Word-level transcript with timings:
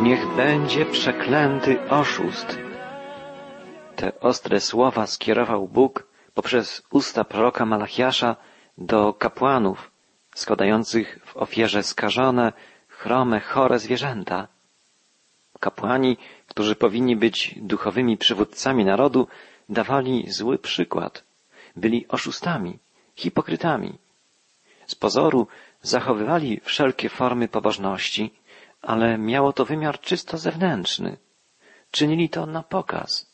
Niech 0.00 0.26
będzie 0.36 0.86
przeklęty 0.86 1.90
oszust. 1.90 2.58
Te 3.96 4.20
ostre 4.20 4.60
słowa 4.60 5.06
skierował 5.06 5.68
Bóg 5.68 6.06
poprzez 6.34 6.82
usta 6.90 7.24
proroka 7.24 7.66
Malachiasza 7.66 8.36
do 8.78 9.14
kapłanów 9.14 9.90
składających 10.34 11.18
w 11.24 11.36
ofierze 11.36 11.82
skażone, 11.82 12.52
chrome, 12.88 13.40
chore 13.40 13.78
zwierzęta. 13.78 14.48
Kapłani, 15.60 16.16
którzy 16.46 16.74
powinni 16.74 17.16
być 17.16 17.54
duchowymi 17.56 18.16
przywódcami 18.16 18.84
narodu, 18.84 19.28
dawali 19.68 20.30
zły 20.32 20.58
przykład. 20.58 21.24
Byli 21.76 22.08
oszustami, 22.08 22.78
hipokrytami. 23.14 23.98
Z 24.86 24.94
pozoru 24.94 25.46
zachowywali 25.82 26.60
wszelkie 26.64 27.08
formy 27.08 27.48
pobożności, 27.48 28.34
ale 28.86 29.18
miało 29.18 29.52
to 29.52 29.64
wymiar 29.64 30.00
czysto 30.00 30.38
zewnętrzny. 30.38 31.16
Czynili 31.90 32.28
to 32.28 32.46
na 32.46 32.62
pokaz. 32.62 33.26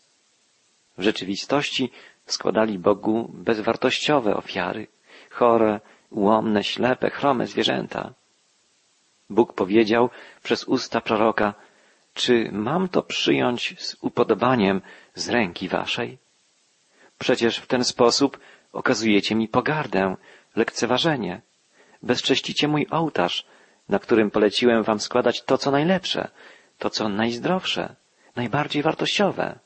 W 0.99 1.03
rzeczywistości 1.03 1.91
składali 2.27 2.79
Bogu 2.79 3.31
bezwartościowe 3.35 4.37
ofiary, 4.37 4.87
chore, 5.31 5.81
ułomne, 6.11 6.65
ślepe, 6.65 7.11
chrome 7.11 7.47
zwierzęta. 7.47 8.13
Bóg 9.31 9.53
powiedział 9.53 10.11
przez 10.43 10.65
usta 10.65 11.01
proroka, 11.01 11.55
czy 12.15 12.49
mam 12.53 12.89
to 12.89 13.03
przyjąć 13.03 13.75
z 13.79 13.97
upodobaniem 14.01 14.81
z 15.15 15.29
ręki 15.29 15.69
waszej? 15.69 16.19
Przecież 17.19 17.59
w 17.59 17.67
ten 17.67 17.85
sposób 17.85 18.39
okazujecie 18.73 19.35
mi 19.35 19.49
pogardę, 19.49 20.17
lekceważenie. 20.57 21.41
Bezcześcicie 22.03 22.69
mój 22.69 22.87
ołtarz, 22.91 23.47
na 23.89 23.99
którym 23.99 24.31
poleciłem 24.31 24.83
wam 24.83 25.01
składać 25.01 25.43
to, 25.43 25.59
co 25.59 25.71
najlepsze, 25.71 26.31
to, 26.79 26.91
co 26.91 27.09
najzdrowsze, 27.09 27.95
najbardziej 28.37 28.83
wartościowe. 28.83 29.59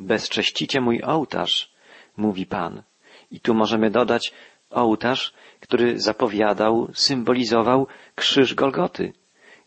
Bezcześcicie 0.00 0.80
mój 0.80 1.02
ołtarz, 1.02 1.70
mówi 2.16 2.46
Pan. 2.46 2.82
I 3.30 3.40
tu 3.40 3.54
możemy 3.54 3.90
dodać 3.90 4.32
ołtarz, 4.70 5.32
który 5.60 6.00
zapowiadał, 6.00 6.90
symbolizował 6.94 7.86
krzyż 8.14 8.54
Golgoty, 8.54 9.12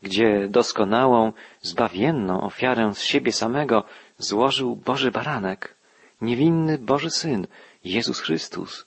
gdzie 0.02 0.48
doskonałą, 0.50 1.34
zbawienną 1.62 2.42
ofiarę 2.42 2.94
z 2.94 3.02
siebie 3.02 3.32
samego 3.32 3.84
złożył 4.18 4.76
Boży 4.76 5.12
Baranek, 5.12 5.76
niewinny 6.22 6.78
Boży 6.78 7.10
Syn, 7.10 7.48
Jezus 7.84 8.20
Chrystus. 8.20 8.86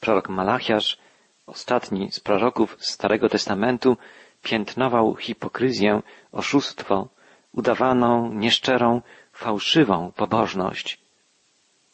Prorok 0.00 0.28
Malachiasz, 0.28 0.98
ostatni 1.50 2.12
z 2.12 2.20
proroków 2.20 2.76
Starego 2.80 3.28
Testamentu, 3.28 3.96
piętnował 4.42 5.16
hipokryzję, 5.16 6.02
oszustwo, 6.32 7.08
udawaną, 7.52 8.32
nieszczerą, 8.32 9.02
fałszywą 9.32 10.12
pobożność. 10.16 11.00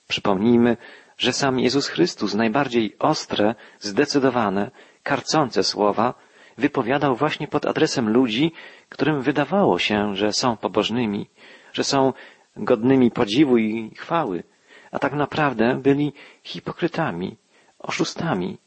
Przypomnijmy, 0.09 0.77
że 1.19 1.33
sam 1.33 1.59
Jezus 1.59 1.89
Chrystus 1.89 2.35
najbardziej 2.35 2.97
ostre, 2.99 3.55
zdecydowane, 3.81 4.71
karcące 5.03 5.65
słowa 5.65 6.15
wypowiadał 6.59 7.17
właśnie 7.17 7.49
pod 7.49 7.67
adresem 7.67 8.11
ludzi, 8.11 8.53
którym 8.89 9.23
wydawało 9.23 9.79
się, 9.79 10.17
że 10.17 10.33
są 10.33 10.57
pobożnymi, 10.57 11.29
że 11.73 11.85
są 11.85 12.13
godnymi 12.57 13.11
podziwu 13.11 13.59
i 13.59 13.91
chwały, 13.97 14.43
a 14.91 14.99
tak 14.99 15.13
naprawdę 15.13 15.75
byli 15.75 16.13
hipokrytami, 16.45 17.37
oszustami, 17.79 18.59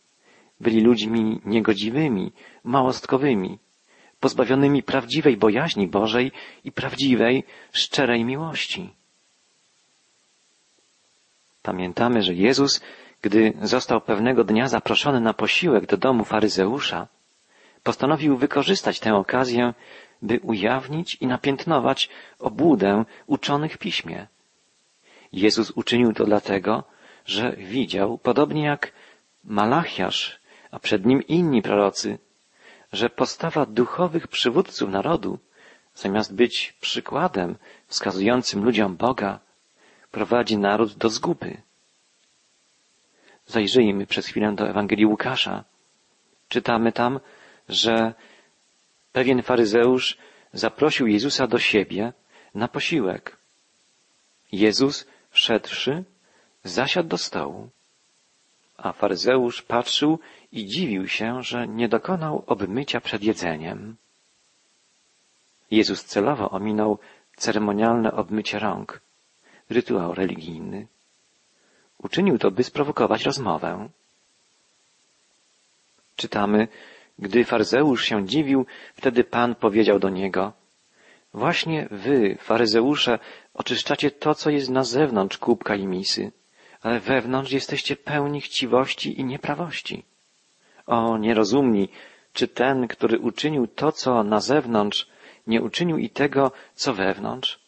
byli 0.59 0.81
ludźmi 0.81 1.41
niegodziwymi, 1.45 2.31
małostkowymi, 2.63 3.59
pozbawionymi 4.19 4.83
prawdziwej 4.83 5.38
bojaźni 5.38 5.88
Bożej 5.88 6.31
i 6.63 6.71
prawdziwej, 6.71 7.43
szczerej 7.71 8.25
miłości. 8.25 8.89
Pamiętamy, 11.64 12.21
że 12.21 12.33
Jezus, 12.33 12.81
gdy 13.21 13.53
został 13.61 14.02
pewnego 14.02 14.43
dnia 14.43 14.67
zaproszony 14.67 15.20
na 15.21 15.33
posiłek 15.33 15.86
do 15.86 15.97
domu 15.97 16.23
faryzeusza, 16.23 17.08
postanowił 17.83 18.37
wykorzystać 18.37 18.99
tę 18.99 19.15
okazję, 19.15 19.73
by 20.21 20.39
ujawnić 20.39 21.17
i 21.21 21.27
napiętnować 21.27 22.09
obłudę 22.39 23.05
uczonych 23.27 23.77
piśmie. 23.77 24.27
Jezus 25.33 25.71
uczynił 25.71 26.14
to 26.14 26.26
dlatego, 26.26 26.83
że 27.26 27.52
widział, 27.58 28.17
podobnie 28.17 28.64
jak 28.64 28.91
Malachiasz, 29.43 30.39
a 30.71 30.80
przed 30.80 31.05
nim 31.05 31.27
inni 31.27 31.61
prorocy, 31.61 32.17
że 32.93 33.09
postawa 33.09 33.65
duchowych 33.65 34.27
przywódców 34.27 34.89
narodu, 34.89 35.39
zamiast 35.95 36.33
być 36.33 36.73
przykładem 36.81 37.55
wskazującym 37.87 38.63
ludziom 38.63 38.95
Boga, 38.95 39.39
prowadzi 40.11 40.58
naród 40.58 40.93
do 40.93 41.09
zguby. 41.09 41.61
Zajrzyjmy 43.47 44.05
przez 44.08 44.27
chwilę 44.27 44.55
do 44.55 44.69
Ewangelii 44.69 45.05
Łukasza. 45.05 45.63
Czytamy 46.49 46.91
tam, 46.91 47.19
że 47.69 48.13
pewien 49.11 49.41
faryzeusz 49.41 50.17
zaprosił 50.53 51.08
Jezusa 51.08 51.47
do 51.47 51.59
siebie 51.59 52.13
na 52.55 52.67
posiłek. 52.67 53.37
Jezus, 54.52 55.08
wszedłszy, 55.31 56.03
zasiadł 56.63 57.09
do 57.09 57.17
stołu. 57.17 57.69
A 58.77 58.91
faryzeusz 58.91 59.61
patrzył 59.61 60.19
i 60.52 60.65
dziwił 60.65 61.08
się, 61.08 61.43
że 61.43 61.67
nie 61.67 61.89
dokonał 61.89 62.43
obmycia 62.48 63.02
przed 63.02 63.23
jedzeniem. 63.23 63.95
Jezus 65.71 66.05
celowo 66.05 66.49
ominął 66.49 66.99
ceremonialne 67.37 68.11
obmycie 68.11 68.59
rąk 68.59 69.02
rytuał 69.70 70.14
religijny. 70.14 70.88
Uczynił 71.98 72.38
to, 72.38 72.52
by 72.52 72.64
sprowokować 72.64 73.26
rozmowę. 73.26 73.89
Czytamy, 76.15 76.67
gdy 77.20 77.45
faryzeusz 77.45 78.05
się 78.05 78.27
dziwił, 78.27 78.65
wtedy 78.95 79.23
Pan 79.23 79.55
powiedział 79.55 79.99
do 79.99 80.09
niego, 80.09 80.54
Właśnie 81.33 81.88
wy, 81.92 82.38
faryzeusze, 82.42 83.20
oczyszczacie 83.54 84.11
to, 84.11 84.36
co 84.36 84.49
jest 84.49 84.70
na 84.70 84.83
zewnątrz 84.83 85.38
kubka 85.38 85.76
i 85.76 85.88
misy, 85.88 86.32
ale 86.82 86.99
wewnątrz 86.99 87.52
jesteście 87.52 87.95
pełni 87.95 88.42
chciwości 88.42 89.20
i 89.20 89.26
nieprawości. 89.26 90.04
O, 90.89 91.17
nierozumni, 91.17 91.89
czy 92.33 92.48
ten, 92.48 92.88
który 92.88 93.20
uczynił 93.20 93.67
to, 93.67 93.92
co 93.92 94.23
na 94.23 94.39
zewnątrz, 94.39 95.08
nie 95.48 95.61
uczynił 95.61 95.98
i 95.98 96.10
tego, 96.10 96.52
co 96.76 96.94
wewnątrz? 96.94 97.60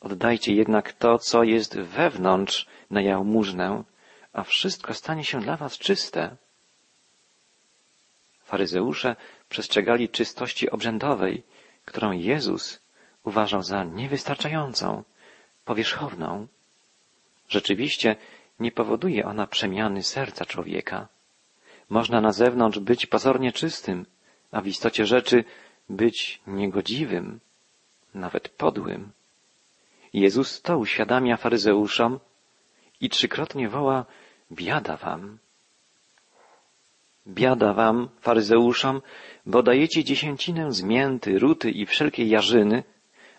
Oddajcie 0.00 0.54
jednak 0.54 0.92
to, 0.92 1.18
co 1.18 1.42
jest 1.42 1.78
wewnątrz 1.78 2.66
na 2.90 3.00
jałmużnę, 3.00 3.84
a 4.32 4.42
wszystko 4.42 4.94
stanie 4.94 5.24
się 5.24 5.40
dla 5.40 5.56
was 5.56 5.78
czyste. 5.78 6.36
Faryzeusze 8.44 9.16
przestrzegali 9.48 10.08
czystości 10.08 10.70
obrzędowej, 10.70 11.42
którą 11.84 12.12
Jezus 12.12 12.80
uważał 13.24 13.62
za 13.62 13.84
niewystarczającą, 13.84 15.02
powierzchowną. 15.64 16.46
Rzeczywiście 17.48 18.16
nie 18.60 18.72
powoduje 18.72 19.24
ona 19.24 19.46
przemiany 19.46 20.02
serca 20.02 20.44
człowieka. 20.44 21.08
Można 21.90 22.20
na 22.20 22.32
zewnątrz 22.32 22.78
być 22.78 23.06
pozornie 23.06 23.52
czystym, 23.52 24.06
a 24.52 24.60
w 24.60 24.66
istocie 24.66 25.06
rzeczy 25.06 25.44
być 25.88 26.40
niegodziwym, 26.46 27.40
nawet 28.14 28.48
podłym. 28.48 29.12
Jezus 30.12 30.62
to 30.62 30.78
uświadamia 30.78 31.36
faryzeuszom 31.36 32.20
i 33.00 33.10
trzykrotnie 33.10 33.68
woła 33.68 34.04
biada 34.52 34.96
wam. 34.96 35.38
Biada 37.26 37.72
wam, 37.72 38.08
faryzeuszom, 38.20 39.02
bo 39.46 39.62
dajecie 39.62 40.04
dziesięcinę 40.04 40.72
z 40.72 40.82
mięty, 40.82 41.38
ruty 41.38 41.70
i 41.70 41.86
wszelkiej 41.86 42.28
jarzyny, 42.28 42.82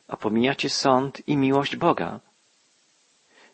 a 0.08 0.18
pomijacie 0.18 0.70
sąd 0.70 1.28
i 1.28 1.38
miłość 1.38 1.76
Boga. 1.76 2.20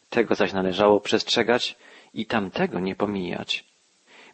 Tego 0.10 0.36
zaś 0.36 0.54
należało 0.54 1.00
przestrzegać 1.00 1.75
i 2.13 2.25
tamtego 2.25 2.80
nie 2.80 2.96
pomijać. 2.96 3.73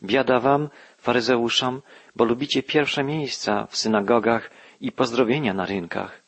Biada 0.04 0.40
wam, 0.40 0.70
faryzeuszom, 0.98 1.82
bo 2.16 2.26
lubicie 2.26 2.64
pierwsze 2.64 3.04
miejsca 3.04 3.66
w 3.66 3.78
synagogach 3.78 4.50
i 4.82 4.92
pozdrowienia 4.92 5.54
na 5.54 5.66
rynkach. 5.66 6.22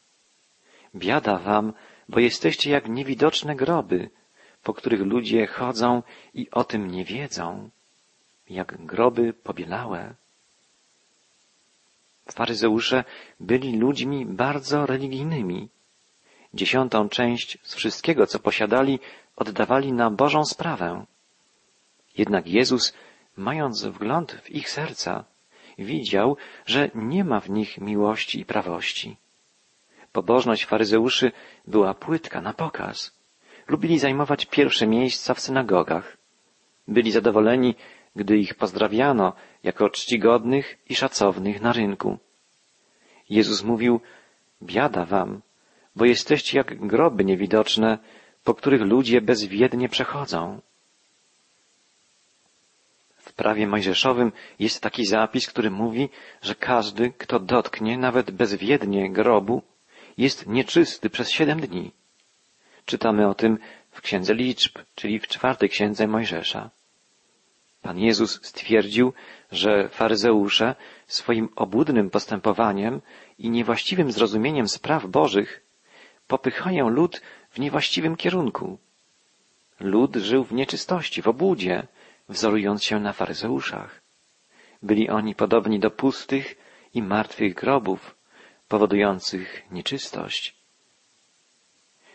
Biada 0.96 1.38
wam, 1.38 1.74
bo 2.10 2.20
jesteście 2.20 2.72
jak 2.72 2.90
niewidoczne 2.90 3.56
groby, 3.56 4.10
po 4.64 4.74
których 4.74 5.02
ludzie 5.02 5.48
chodzą 5.48 6.04
i 6.34 6.52
o 6.52 6.64
tym 6.64 6.92
nie 6.92 7.06
wiedzą, 7.06 7.70
jak 8.50 8.86
groby 8.86 9.34
pobielałe. 9.34 10.14
Faryzeusze 12.32 13.04
byli 13.40 13.78
ludźmi 13.78 14.26
bardzo 14.26 14.86
religijnymi. 14.86 15.70
Dziesiątą 16.54 17.10
część 17.10 17.58
z 17.64 17.76
wszystkiego, 17.76 18.28
co 18.28 18.40
posiadali, 18.40 19.00
oddawali 19.36 19.94
na 19.94 20.12
Bożą 20.12 20.46
sprawę. 20.46 21.06
Jednak 22.18 22.48
Jezus, 22.48 22.94
mając 23.38 23.86
wgląd 23.86 24.32
w 24.32 24.50
ich 24.50 24.70
serca 24.70 25.26
widział, 25.78 26.38
że 26.66 26.90
nie 26.96 27.24
ma 27.24 27.40
w 27.40 27.50
nich 27.50 27.78
miłości 27.78 28.40
i 28.40 28.46
prawości. 28.46 29.18
Pobożność 30.12 30.66
faryzeuszy 30.66 31.32
była 31.68 31.94
płytka 31.94 32.42
na 32.42 32.54
pokaz. 32.54 33.22
Lubili 33.68 34.00
zajmować 34.00 34.46
pierwsze 34.46 34.88
miejsca 34.88 35.34
w 35.34 35.40
synagogach. 35.40 36.18
Byli 36.88 37.12
zadowoleni, 37.12 37.76
gdy 38.16 38.38
ich 38.38 38.56
pozdrawiano 38.56 39.34
jako 39.64 39.90
czcigodnych 39.90 40.78
i 40.90 40.96
szacownych 40.96 41.62
na 41.62 41.74
rynku. 41.74 42.18
Jezus 43.30 43.64
mówił, 43.64 44.02
biada 44.64 45.06
wam, 45.06 45.42
bo 45.96 46.06
jesteście 46.06 46.58
jak 46.58 46.88
groby 46.88 47.26
niewidoczne, 47.26 47.98
po 48.44 48.54
których 48.54 48.82
ludzie 48.82 49.22
bezwiednie 49.22 49.90
przechodzą. 49.90 50.62
Prawie 53.42 53.68
mojżeszowym 53.68 54.32
jest 54.60 54.82
taki 54.82 55.06
zapis, 55.06 55.48
który 55.48 55.72
mówi, 55.72 56.10
że 56.42 56.56
każdy, 56.56 57.14
kto 57.18 57.40
dotknie 57.40 57.98
nawet 57.98 58.32
bezwiednie 58.32 59.12
grobu, 59.12 59.62
jest 60.18 60.48
nieczysty 60.48 61.10
przez 61.10 61.30
siedem 61.30 61.60
dni. 61.60 61.92
Czytamy 62.86 63.28
o 63.28 63.34
tym 63.34 63.58
w 63.92 64.02
Księdze 64.02 64.34
Liczb, 64.34 64.80
czyli 64.96 65.20
w 65.20 65.28
czwartej 65.28 65.70
Księdze 65.70 66.08
Mojżesza. 66.08 66.70
Pan 67.82 68.00
Jezus 68.00 68.40
stwierdził, 68.46 69.14
że 69.52 69.90
faryzeusze 69.90 70.76
swoim 71.08 71.50
obłudnym 71.56 72.10
postępowaniem 72.10 73.02
i 73.40 73.50
niewłaściwym 73.50 74.12
zrozumieniem 74.12 74.68
spraw 74.68 75.06
bożych 75.06 75.62
popychają 76.28 76.90
lud 76.90 77.22
w 77.50 77.60
niewłaściwym 77.60 78.16
kierunku. 78.16 78.78
Lud 79.80 80.16
żył 80.16 80.44
w 80.44 80.54
nieczystości, 80.54 81.22
w 81.22 81.28
obłudzie, 81.28 81.88
wzorując 82.32 82.84
się 82.84 83.00
na 83.00 83.14
faryzeuszach. 83.14 84.02
Byli 84.84 85.10
oni 85.10 85.36
podobni 85.36 85.80
do 85.80 85.92
pustych 85.92 86.56
i 86.94 87.02
martwych 87.02 87.54
grobów, 87.54 88.16
powodujących 88.68 89.72
nieczystość. 89.72 90.56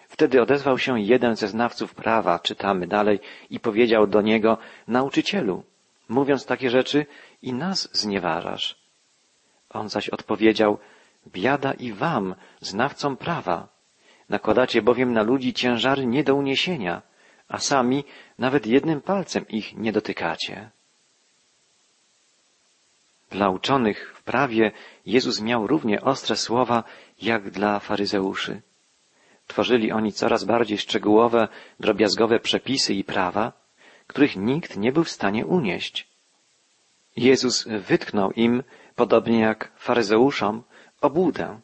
Wtedy 0.09 0.43
odezwał 0.43 0.79
się 0.79 1.01
jeden 1.01 1.37
ze 1.37 1.49
znawców 1.49 1.95
prawa, 1.95 2.39
czytamy 2.39 2.87
dalej, 2.87 3.21
i 3.51 3.61
powiedział 3.61 4.07
do 4.07 4.21
niego, 4.23 4.59
nauczycielu, 4.89 5.63
mówiąc 6.09 6.47
takie 6.47 6.71
rzeczy, 6.71 7.07
i 7.43 7.53
nas 7.53 7.89
znieważasz. 7.93 8.77
On 9.71 9.89
zaś 9.89 10.09
odpowiedział, 10.09 10.79
biada 11.27 11.73
i 11.73 11.93
wam, 11.93 12.35
znawcom 12.61 13.17
prawa. 13.17 13.69
Nakładacie 14.29 14.83
bowiem 14.83 15.13
na 15.13 15.23
ludzi 15.23 15.55
ciężary 15.55 16.07
nie 16.07 16.25
do 16.25 16.35
uniesienia, 16.35 17.03
a 17.49 17.59
sami 17.59 18.05
nawet 18.39 18.67
jednym 18.67 19.01
palcem 19.01 19.49
ich 19.49 19.77
nie 19.77 19.93
dotykacie. 19.93 20.71
Dla 23.31 23.51
uczonych 23.51 24.15
w 24.17 24.23
prawie 24.23 24.73
Jezus 25.07 25.41
miał 25.41 25.67
równie 25.67 26.01
ostre 26.01 26.37
słowa 26.37 26.85
jak 27.23 27.51
dla 27.51 27.81
faryzeuszy. 27.81 28.63
Tworzyli 29.47 29.93
oni 29.93 30.13
coraz 30.13 30.45
bardziej 30.45 30.79
szczegółowe, 30.79 31.49
drobiazgowe 31.81 32.41
przepisy 32.41 32.95
i 32.95 33.05
prawa, 33.05 33.53
których 34.07 34.37
nikt 34.37 34.77
nie 34.77 34.93
był 34.93 35.05
w 35.05 35.11
stanie 35.11 35.47
unieść. 35.47 36.09
Jezus 37.17 37.69
wytknął 37.69 38.33
im, 38.33 38.63
podobnie 38.97 39.41
jak 39.41 39.73
faryzeuszom, 39.77 40.63
obłudę 41.01 41.61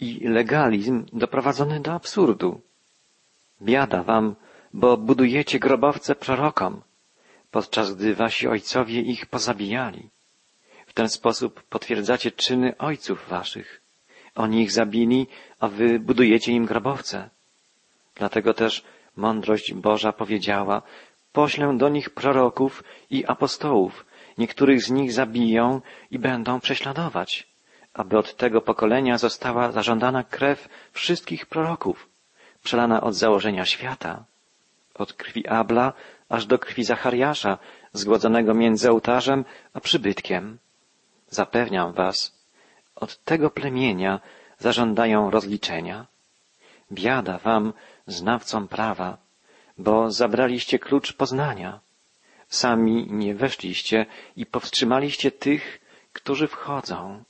i 0.00 0.28
legalizm 0.28 1.06
doprowadzony 1.12 1.80
do 1.80 1.92
absurdu. 1.92 2.60
Biada 3.62 4.02
wam, 4.02 4.36
bo 4.72 4.96
budujecie 4.96 5.58
grobowce 5.58 6.14
prorokom, 6.14 6.82
podczas 7.50 7.94
gdy 7.94 8.14
wasi 8.14 8.48
ojcowie 8.48 9.00
ich 9.00 9.26
pozabijali. 9.26 10.08
W 10.86 10.92
ten 10.92 11.08
sposób 11.08 11.62
potwierdzacie 11.62 12.30
czyny 12.30 12.78
ojców 12.78 13.28
waszych. 13.28 13.80
Oni 14.34 14.62
ich 14.62 14.72
zabili, 14.72 15.26
a 15.60 15.68
wy 15.68 16.00
budujecie 16.00 16.52
im 16.52 16.66
grobowce. 16.66 17.30
Dlatego 18.14 18.54
też 18.54 18.84
mądrość 19.16 19.74
Boża 19.74 20.12
powiedziała, 20.12 20.82
poślę 21.32 21.76
do 21.78 21.88
nich 21.88 22.10
proroków 22.10 22.84
i 23.10 23.26
apostołów, 23.26 24.04
niektórych 24.38 24.82
z 24.82 24.90
nich 24.90 25.12
zabiją 25.12 25.80
i 26.10 26.18
będą 26.18 26.60
prześladować, 26.60 27.46
aby 27.94 28.18
od 28.18 28.36
tego 28.36 28.60
pokolenia 28.60 29.18
została 29.18 29.72
zażądana 29.72 30.24
krew 30.24 30.68
wszystkich 30.92 31.46
proroków, 31.46 32.08
przelana 32.62 33.00
od 33.00 33.14
założenia 33.14 33.64
świata, 33.64 34.24
od 35.00 35.12
krwi 35.12 35.46
Abla 35.46 35.92
aż 36.28 36.46
do 36.46 36.58
krwi 36.58 36.84
Zachariasza, 36.84 37.58
zgładzonego 37.92 38.54
między 38.54 38.90
ołtarzem 38.90 39.44
a 39.72 39.80
przybytkiem. 39.80 40.58
Zapewniam 41.28 41.92
was, 41.92 42.34
od 42.94 43.24
tego 43.24 43.50
plemienia 43.50 44.20
zażądają 44.58 45.30
rozliczenia. 45.30 46.06
Biada 46.92 47.38
wam, 47.38 47.72
znawcom 48.06 48.68
prawa, 48.68 49.18
bo 49.78 50.10
zabraliście 50.10 50.78
klucz 50.78 51.12
poznania. 51.12 51.80
Sami 52.48 53.06
nie 53.10 53.34
weszliście 53.34 54.06
i 54.36 54.46
powstrzymaliście 54.46 55.30
tych, 55.30 55.80
którzy 56.12 56.48
wchodzą. 56.48 57.24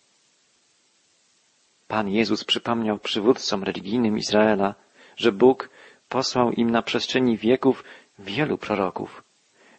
Pan 1.88 2.08
Jezus 2.08 2.44
przypomniał 2.44 2.98
przywódcom 2.98 3.64
religijnym 3.64 4.18
Izraela, 4.18 4.74
że 5.16 5.32
Bóg 5.32 5.68
posłał 6.10 6.52
im 6.52 6.70
na 6.70 6.82
przestrzeni 6.82 7.36
wieków 7.36 7.84
wielu 8.18 8.58
proroków, 8.58 9.24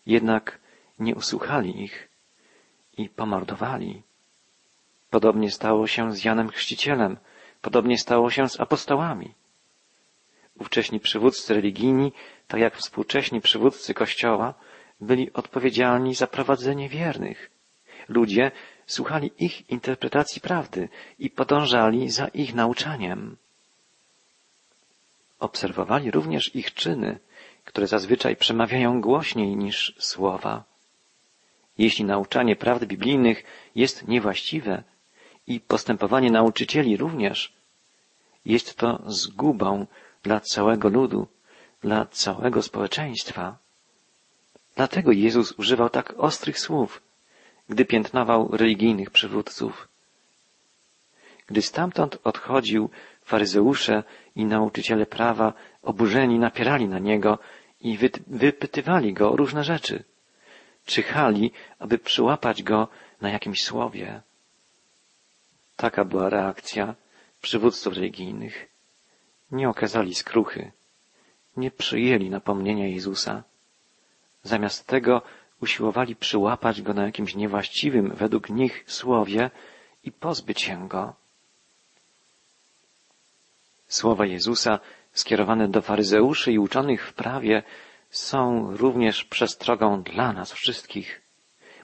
jednak 0.05 0.59
nie 0.99 1.15
usłuchali 1.15 1.83
ich 1.83 2.09
i 2.97 3.09
pomordowali. 3.09 4.01
Podobnie 5.09 5.51
stało 5.51 5.87
się 5.87 6.13
z 6.13 6.23
Janem 6.23 6.49
Chrzcicielem, 6.49 7.17
podobnie 7.61 7.97
stało 7.97 8.29
się 8.29 8.49
z 8.49 8.59
apostołami. 8.59 9.33
Ówcześni 10.59 10.99
przywódcy 10.99 11.53
religijni, 11.53 12.11
tak 12.47 12.61
jak 12.61 12.75
współcześni 12.75 13.41
przywódcy 13.41 13.93
Kościoła, 13.93 14.53
byli 15.01 15.33
odpowiedzialni 15.33 16.15
za 16.15 16.27
prowadzenie 16.27 16.89
wiernych. 16.89 17.51
Ludzie 18.07 18.51
słuchali 18.85 19.31
ich 19.37 19.69
interpretacji 19.69 20.41
prawdy 20.41 20.89
i 21.19 21.29
podążali 21.29 22.09
za 22.09 22.27
ich 22.27 22.55
nauczaniem. 22.55 23.37
Obserwowali 25.41 26.11
również 26.11 26.55
ich 26.55 26.73
czyny, 26.73 27.19
które 27.65 27.87
zazwyczaj 27.87 28.35
przemawiają 28.35 29.01
głośniej 29.01 29.55
niż 29.55 29.95
słowa. 29.99 30.63
Jeśli 31.77 32.05
nauczanie 32.05 32.55
prawd 32.55 32.85
biblijnych 32.85 33.43
jest 33.75 34.07
niewłaściwe 34.07 34.83
i 35.47 35.59
postępowanie 35.59 36.31
nauczycieli 36.31 36.97
również, 36.97 37.53
jest 38.45 38.77
to 38.77 39.01
zgubą 39.05 39.85
dla 40.23 40.39
całego 40.39 40.89
ludu, 40.89 41.27
dla 41.81 42.05
całego 42.05 42.61
społeczeństwa. 42.61 43.57
Dlatego 44.75 45.11
Jezus 45.11 45.51
używał 45.51 45.89
tak 45.89 46.13
ostrych 46.17 46.59
słów, 46.59 47.01
gdy 47.69 47.85
piętnował 47.85 48.49
religijnych 48.51 49.09
przywódców. 49.11 49.87
Gdy 51.47 51.61
stamtąd 51.61 52.17
odchodził, 52.23 52.89
faryzeusze 53.31 54.03
i 54.35 54.45
nauczyciele 54.45 55.05
prawa 55.05 55.53
oburzeni 55.81 56.39
napierali 56.39 56.87
na 56.87 56.99
niego 56.99 57.39
i 57.81 57.97
wypytywali 58.27 59.13
go 59.13 59.31
o 59.31 59.35
różne 59.35 59.63
rzeczy. 59.63 60.03
Czyhali, 60.85 61.51
aby 61.79 61.97
przyłapać 61.97 62.63
go 62.63 62.87
na 63.21 63.29
jakimś 63.29 63.63
słowie. 63.63 64.21
Taka 65.75 66.05
była 66.05 66.29
reakcja 66.29 66.95
przywódców 67.41 67.93
religijnych. 67.93 68.55
Nie 69.51 69.69
okazali 69.69 70.15
skruchy. 70.15 70.71
Nie 71.57 71.71
przyjęli 71.71 72.29
napomnienia 72.29 72.87
Jezusa. 72.87 73.43
Zamiast 74.43 74.87
tego 74.87 75.21
usiłowali 75.61 76.15
przyłapać 76.15 76.81
go 76.81 76.93
na 76.93 77.03
jakimś 77.05 77.35
niewłaściwym 77.35 78.15
według 78.15 78.49
nich 78.49 78.83
słowie 78.87 79.51
i 80.03 80.11
pozbyć 80.11 80.61
się 80.61 80.87
go. 80.87 81.20
Słowa 83.91 84.25
Jezusa 84.25 84.79
skierowane 85.13 85.67
do 85.67 85.81
faryzeuszy 85.81 86.51
i 86.51 86.59
uczonych 86.59 87.07
w 87.07 87.13
prawie 87.13 87.63
są 88.09 88.41
również 88.77 89.23
przestrogą 89.23 90.03
dla 90.03 90.33
nas 90.33 90.51
wszystkich. 90.51 91.21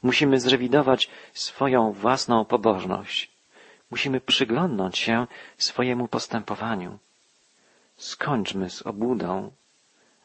Musimy 0.03 0.39
zrewidować 0.39 1.09
swoją 1.33 1.91
własną 1.91 2.45
pobożność. 2.45 3.31
Musimy 3.91 4.21
przyglądnąć 4.21 4.97
się 4.97 5.27
swojemu 5.57 6.07
postępowaniu. 6.07 6.99
Skończmy 7.97 8.69
z 8.69 8.81
obłudą. 8.81 9.51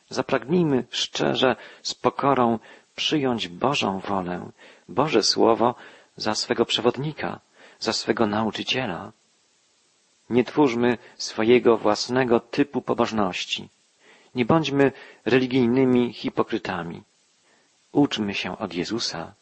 Zapragnijmy 0.09 0.85
szczerze, 0.91 1.57
z 1.83 1.95
pokorą 1.95 2.59
przyjąć 2.95 3.49
Bożą 3.49 3.99
wolę, 4.01 4.51
Boże 4.89 5.23
Słowo 5.23 5.75
za 6.17 6.35
swego 6.35 6.65
przewodnika, 6.65 7.41
za 7.79 7.93
swego 7.93 8.27
nauczyciela. 8.27 9.13
Nie 10.31 10.45
twórzmy 10.45 10.99
swojego 11.17 11.77
własnego 11.77 12.41
typu 12.41 12.83
pobożności. 12.83 13.69
Nie 14.35 14.45
bądźmy 14.45 14.93
religijnymi 15.25 16.13
hipokrytami. 16.13 17.03
Uczmy 17.93 18.35
się 18.35 18.59
od 18.59 18.75
Jezusa. 18.75 19.35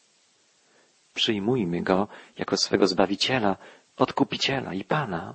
Przyjmujmy 1.14 1.82
Go 1.82 2.08
jako 2.38 2.56
swego 2.56 2.87
Zbawiciela, 2.87 3.56
Odkupiciela 3.96 4.75
i 4.75 4.84
Pana. 4.84 5.34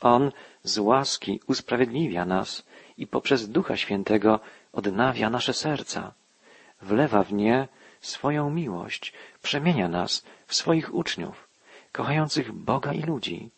On 0.00 0.32
z 0.62 0.78
łaski 0.78 1.40
usprawiedliwia 1.46 2.24
nas 2.24 2.64
i 2.98 3.06
poprzez 3.06 3.48
Ducha 3.48 3.76
Świętego 3.76 4.40
odnawia 4.72 5.30
nasze 5.30 5.52
serca, 5.52 6.12
wlewa 6.82 7.22
w 7.22 7.32
nie 7.32 7.68
swoją 8.00 8.50
miłość, 8.50 9.12
przemienia 9.42 9.88
nas 9.88 10.24
w 10.46 10.54
swoich 10.54 10.94
uczniów, 10.94 11.48
kochających 11.92 12.52
Boga 12.52 12.92
i 12.92 13.02
ludzi. 13.02 13.50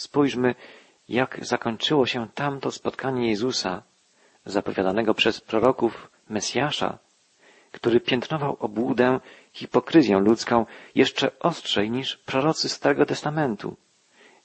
Spójrzmy, 0.00 0.54
jak 1.08 1.38
zakończyło 1.42 2.06
się 2.06 2.28
tamto 2.34 2.70
spotkanie 2.70 3.28
Jezusa, 3.28 3.82
zapowiadanego 4.44 5.14
przez 5.14 5.40
proroków 5.40 6.10
Mesjasza, 6.28 6.98
który 7.72 8.00
piętnował 8.00 8.56
obłudę, 8.60 9.20
hipokryzję 9.52 10.18
ludzką 10.18 10.66
jeszcze 10.94 11.38
ostrzej 11.40 11.90
niż 11.90 12.16
prorocy 12.16 12.68
Starego 12.68 13.06
Testamentu, 13.06 13.76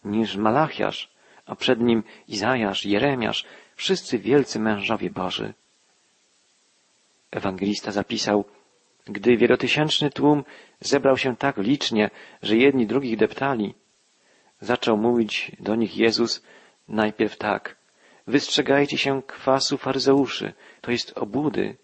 niż 0.06 0.36
Malachiasz, 0.36 1.12
a 1.46 1.56
przed 1.56 1.82
nim 1.82 2.04
Izajasz, 2.28 2.86
Jeremiasz, 2.86 3.46
wszyscy 3.76 4.20
wielcy 4.20 4.60
mężowie 4.60 5.10
Boży. 5.10 5.54
Ewangelista 7.32 7.92
zapisał, 7.92 8.46
gdy 9.06 9.38
wielotysięczny 9.38 10.10
tłum 10.10 10.44
zebrał 10.80 11.18
się 11.18 11.36
tak 11.36 11.58
licznie, 11.58 12.10
że 12.42 12.58
jedni 12.58 12.88
drugich 12.88 13.18
deptali, 13.18 13.74
zaczął 14.62 14.98
mówić 14.98 15.52
do 15.60 15.76
nich 15.76 15.98
Jezus 15.98 16.44
najpierw 16.88 17.38
tak. 17.38 17.76
Wystrzegajcie 18.28 18.98
się 18.98 19.22
kwasu 19.24 19.78
faryzeuszy, 19.78 20.54
to 20.82 20.92
jest 20.92 21.18
obłudy. 21.18 21.78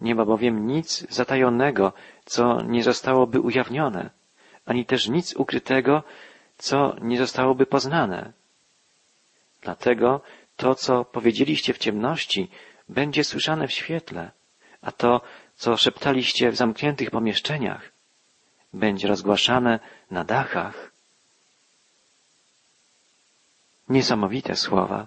Nie 0.00 0.14
ma 0.14 0.24
bowiem 0.24 0.66
nic 0.66 1.06
zatajonego, 1.10 1.92
co 2.24 2.62
nie 2.62 2.82
zostałoby 2.82 3.40
ujawnione, 3.40 4.10
ani 4.66 4.84
też 4.86 5.08
nic 5.08 5.36
ukrytego, 5.36 6.02
co 6.58 6.96
nie 7.00 7.18
zostałoby 7.18 7.66
poznane. 7.66 8.32
Dlatego 9.62 10.20
to, 10.56 10.74
co 10.74 11.04
powiedzieliście 11.04 11.72
w 11.72 11.78
ciemności, 11.78 12.50
będzie 12.88 13.24
słyszane 13.24 13.68
w 13.68 13.72
świetle, 13.72 14.30
a 14.82 14.92
to, 14.92 15.20
co 15.54 15.76
szeptaliście 15.76 16.50
w 16.50 16.56
zamkniętych 16.56 17.10
pomieszczeniach, 17.10 17.92
będzie 18.72 19.08
rozgłaszane 19.08 19.80
na 20.10 20.24
dachach. 20.24 20.95
Niesamowite 23.88 24.56
słowa. 24.56 25.06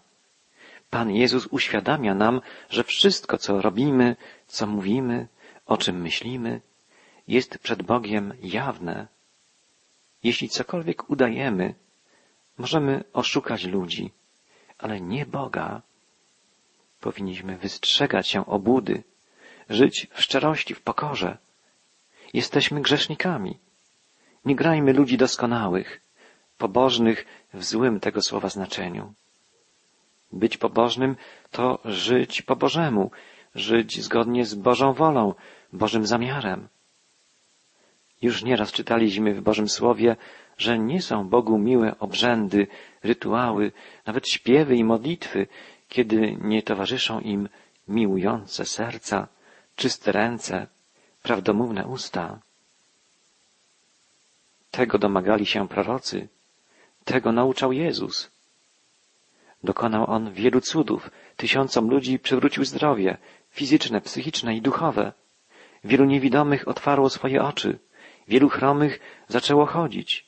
Pan 0.89 1.11
Jezus 1.11 1.47
uświadamia 1.47 2.13
nam, 2.15 2.41
że 2.69 2.83
wszystko, 2.83 3.37
co 3.37 3.61
robimy, 3.61 4.15
co 4.47 4.67
mówimy, 4.67 5.27
o 5.65 5.77
czym 5.77 6.01
myślimy, 6.01 6.61
jest 7.27 7.57
przed 7.57 7.83
Bogiem 7.83 8.33
jawne. 8.41 9.07
Jeśli 10.23 10.49
cokolwiek 10.49 11.09
udajemy, 11.09 11.75
możemy 12.57 13.03
oszukać 13.13 13.63
ludzi, 13.63 14.11
ale 14.77 15.01
nie 15.01 15.25
Boga. 15.25 15.81
Powinniśmy 16.99 17.57
wystrzegać 17.57 18.27
się 18.27 18.45
obłudy, 18.45 19.03
żyć 19.69 20.07
w 20.11 20.21
szczerości, 20.21 20.75
w 20.75 20.81
pokorze. 20.81 21.37
Jesteśmy 22.33 22.81
grzesznikami. 22.81 23.57
Nie 24.45 24.55
grajmy 24.55 24.93
ludzi 24.93 25.17
doskonałych, 25.17 26.01
pobożnych 26.59 27.25
w 27.53 27.63
złym 27.63 27.99
tego 27.99 28.21
słowa 28.21 28.49
znaczeniu. 28.49 29.13
Być 30.31 30.57
pobożnym 30.57 31.15
to 31.51 31.79
żyć 31.85 32.41
po 32.41 32.55
Bożemu, 32.55 33.11
żyć 33.55 34.01
zgodnie 34.01 34.45
z 34.45 34.55
Bożą 34.55 34.93
wolą, 34.93 35.33
Bożym 35.73 36.05
zamiarem. 36.05 36.67
Już 38.21 38.43
nieraz 38.43 38.71
czytaliśmy 38.71 39.33
w 39.33 39.41
Bożym 39.41 39.69
Słowie, 39.69 40.15
że 40.57 40.79
nie 40.79 41.01
są 41.01 41.29
Bogu 41.29 41.57
miłe 41.57 41.95
obrzędy, 41.99 42.67
rytuały, 43.03 43.71
nawet 44.05 44.27
śpiewy 44.27 44.75
i 44.75 44.83
modlitwy, 44.83 45.47
kiedy 45.89 46.37
nie 46.41 46.63
towarzyszą 46.63 47.19
im 47.19 47.49
miłujące 47.87 48.65
serca, 48.65 49.27
czyste 49.75 50.11
ręce, 50.11 50.67
prawdomówne 51.23 51.87
usta. 51.87 52.39
Tego 54.71 54.97
domagali 54.97 55.45
się 55.45 55.67
prorocy, 55.67 56.27
tego 57.09 57.31
nauczał 57.31 57.71
Jezus. 57.73 58.31
Dokonał 59.63 60.11
On 60.11 60.33
wielu 60.33 60.61
cudów, 60.61 61.11
tysiącom 61.37 61.89
ludzi 61.89 62.19
przywrócił 62.19 62.65
zdrowie, 62.65 63.17
fizyczne, 63.49 64.01
psychiczne 64.01 64.55
i 64.55 64.61
duchowe. 64.61 65.13
Wielu 65.83 66.05
niewidomych 66.05 66.67
otwarło 66.67 67.09
swoje 67.09 67.41
oczy, 67.41 67.79
wielu 68.27 68.49
chromych 68.49 68.99
zaczęło 69.27 69.65
chodzić, 69.65 70.25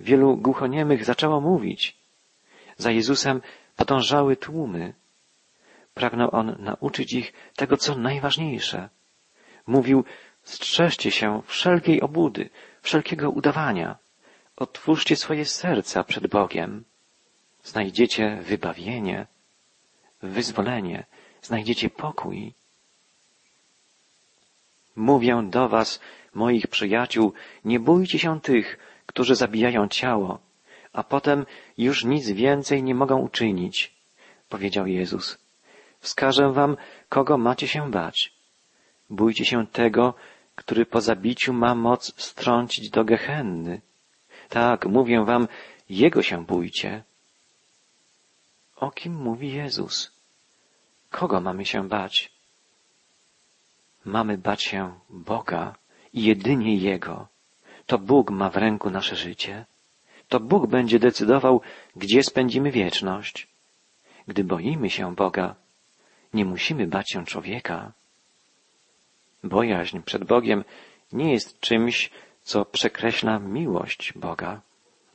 wielu 0.00 0.36
głuchoniemych 0.36 1.04
zaczęło 1.04 1.40
mówić. 1.40 1.96
Za 2.76 2.90
Jezusem 2.90 3.42
podążały 3.76 4.36
tłumy. 4.36 4.94
Pragnął 5.94 6.28
On 6.32 6.56
nauczyć 6.58 7.12
ich 7.12 7.32
tego, 7.56 7.76
co 7.76 7.94
najważniejsze. 7.94 8.88
Mówił, 9.66 10.04
strzeżcie 10.42 11.10
się 11.10 11.42
wszelkiej 11.46 12.00
obłudy, 12.00 12.50
wszelkiego 12.82 13.30
udawania. 13.30 13.98
Otwórzcie 14.56 15.16
swoje 15.16 15.44
serca 15.44 16.04
przed 16.04 16.26
Bogiem. 16.26 16.84
Znajdziecie 17.64 18.38
wybawienie, 18.42 19.26
wyzwolenie, 20.22 21.06
znajdziecie 21.42 21.90
pokój. 21.90 22.54
Mówię 24.96 25.42
do 25.50 25.68
was, 25.68 26.00
moich 26.34 26.66
przyjaciół, 26.66 27.32
nie 27.64 27.80
bójcie 27.80 28.18
się 28.18 28.40
tych, 28.40 28.78
którzy 29.06 29.34
zabijają 29.34 29.88
ciało, 29.88 30.38
a 30.92 31.02
potem 31.02 31.46
już 31.78 32.04
nic 32.04 32.30
więcej 32.30 32.82
nie 32.82 32.94
mogą 32.94 33.18
uczynić, 33.18 33.94
powiedział 34.48 34.86
Jezus. 34.86 35.38
Wskażę 36.00 36.52
wam, 36.52 36.76
kogo 37.08 37.38
macie 37.38 37.68
się 37.68 37.90
bać. 37.90 38.32
Bójcie 39.10 39.44
się 39.44 39.66
tego, 39.66 40.14
który 40.54 40.86
po 40.86 41.00
zabiciu 41.00 41.52
ma 41.52 41.74
moc 41.74 42.22
strącić 42.22 42.90
do 42.90 43.04
gehenny. 43.04 43.80
Tak, 44.52 44.86
mówię 44.86 45.24
wam, 45.24 45.48
Jego 45.88 46.22
się 46.22 46.44
bójcie. 46.44 47.02
O 48.76 48.90
kim 48.90 49.14
mówi 49.14 49.52
Jezus? 49.52 50.12
Kogo 51.10 51.40
mamy 51.40 51.64
się 51.66 51.88
bać? 51.88 52.32
Mamy 54.04 54.38
bać 54.38 54.62
się 54.62 54.94
Boga 55.10 55.74
i 56.12 56.22
jedynie 56.24 56.76
Jego. 56.76 57.28
To 57.86 57.98
Bóg 57.98 58.30
ma 58.30 58.50
w 58.50 58.56
ręku 58.56 58.90
nasze 58.90 59.16
życie. 59.16 59.64
To 60.28 60.40
Bóg 60.40 60.66
będzie 60.66 60.98
decydował, 60.98 61.60
gdzie 61.96 62.22
spędzimy 62.22 62.70
wieczność. 62.70 63.48
Gdy 64.28 64.44
boimy 64.44 64.90
się 64.90 65.14
Boga, 65.14 65.54
nie 66.34 66.44
musimy 66.44 66.86
bać 66.86 67.12
się 67.12 67.24
człowieka. 67.24 67.92
Bojaźń 69.44 70.00
przed 70.00 70.24
Bogiem 70.24 70.64
nie 71.12 71.32
jest 71.32 71.60
czymś, 71.60 72.10
co 72.42 72.64
przekreśla 72.64 73.38
miłość 73.38 74.12
Boga. 74.16 74.60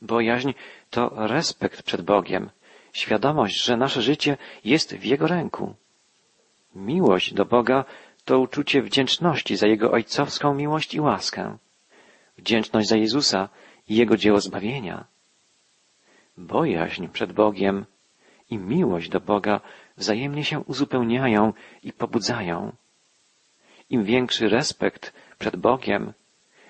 Bojaźń 0.02 0.50
to 0.90 1.12
respekt 1.14 1.82
przed 1.82 2.02
Bogiem, 2.02 2.50
świadomość, 2.92 3.64
że 3.64 3.76
nasze 3.76 4.02
życie 4.02 4.36
jest 4.64 4.94
w 4.94 5.04
Jego 5.04 5.26
ręku. 5.26 5.74
Miłość 6.74 7.34
do 7.34 7.44
Boga 7.44 7.84
to 8.24 8.38
uczucie 8.38 8.82
wdzięczności 8.82 9.56
za 9.56 9.66
Jego 9.66 9.90
ojcowską 9.92 10.54
miłość 10.54 10.94
i 10.94 11.00
łaskę, 11.00 11.58
wdzięczność 12.38 12.88
za 12.88 12.96
Jezusa 12.96 13.48
i 13.88 13.96
Jego 13.96 14.16
dzieło 14.16 14.40
zbawienia. 14.40 15.04
Bojaźń 16.36 17.08
przed 17.08 17.32
Bogiem 17.32 17.84
i 18.50 18.58
miłość 18.58 19.08
do 19.08 19.20
Boga 19.20 19.60
wzajemnie 19.96 20.44
się 20.44 20.60
uzupełniają 20.60 21.52
i 21.82 21.92
pobudzają. 21.92 22.72
Im 23.90 24.04
większy 24.04 24.48
respekt 24.48 25.12
przed 25.38 25.56
Bogiem, 25.56 26.12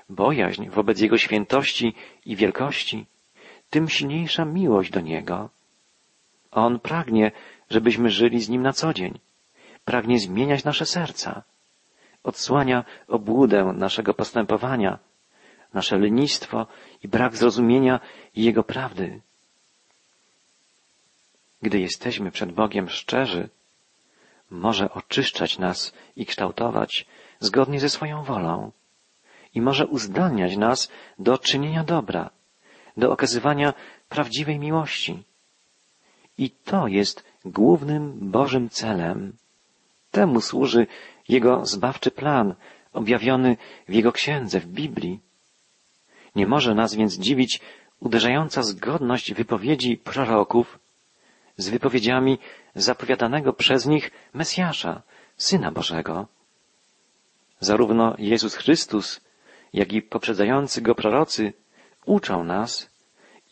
bojaźń 0.08 0.68
wobec 0.68 1.00
Jego 1.00 1.18
świętości 1.18 1.94
i 2.26 2.36
wielkości, 2.36 3.06
tym 3.70 3.88
silniejsza 3.88 4.44
miłość 4.44 4.90
do 4.90 5.00
Niego. 5.00 5.50
On 6.50 6.80
pragnie, 6.80 7.32
żebyśmy 7.70 8.10
żyli 8.10 8.40
z 8.40 8.48
Nim 8.48 8.62
na 8.62 8.72
co 8.72 8.94
dzień. 8.94 9.18
Pragnie 9.84 10.18
zmieniać 10.18 10.64
nasze 10.64 10.86
serca. 10.86 11.42
Odsłania 12.24 12.84
obłudę 13.08 13.64
naszego 13.64 14.14
postępowania, 14.14 14.98
nasze 15.74 15.98
lenistwo 15.98 16.66
i 17.02 17.08
brak 17.08 17.36
zrozumienia 17.36 18.00
Jego 18.36 18.64
prawdy. 18.64 19.20
Gdy 21.62 21.80
jesteśmy 21.80 22.30
przed 22.30 22.52
Bogiem 22.52 22.88
szczerzy, 22.88 23.48
może 24.50 24.90
oczyszczać 24.90 25.58
nas 25.58 25.94
i 26.16 26.26
kształtować 26.26 27.06
zgodnie 27.40 27.80
ze 27.80 27.88
swoją 27.88 28.22
wolą 28.22 28.70
i 29.54 29.60
może 29.60 29.86
uzdalniać 29.86 30.56
nas 30.56 30.90
do 31.18 31.38
czynienia 31.38 31.84
dobra, 31.84 32.30
do 32.96 33.12
okazywania 33.12 33.74
prawdziwej 34.08 34.58
miłości. 34.58 35.22
I 36.38 36.50
to 36.50 36.88
jest 36.88 37.24
głównym 37.44 38.30
Bożym 38.30 38.68
celem. 38.68 39.32
Temu 40.10 40.40
służy 40.40 40.86
Jego 41.28 41.66
zbawczy 41.66 42.10
plan, 42.10 42.54
objawiony 42.92 43.56
w 43.88 43.94
Jego 43.94 44.12
księdze, 44.12 44.60
w 44.60 44.66
Biblii. 44.66 45.20
Nie 46.36 46.46
może 46.46 46.74
nas 46.74 46.94
więc 46.94 47.18
dziwić 47.18 47.60
uderzająca 48.00 48.62
zgodność 48.62 49.34
wypowiedzi 49.34 49.96
proroków 49.96 50.78
z 51.56 51.68
wypowiedziami 51.68 52.38
zapowiadanego 52.74 53.52
przez 53.52 53.86
nich 53.86 54.10
Mesjasza, 54.34 55.02
Syna 55.36 55.72
Bożego. 55.72 56.26
Zarówno 57.60 58.14
Jezus 58.18 58.54
Chrystus, 58.54 59.20
jak 59.72 59.92
i 59.92 60.02
poprzedzający 60.02 60.82
go 60.82 60.94
prorocy 60.94 61.52
uczą 62.04 62.44
nas, 62.44 62.90